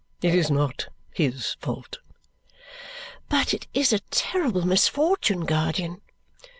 [0.23, 1.99] It is not HIS fault."
[3.29, 6.01] "But it is a terrible misfortune, guardian."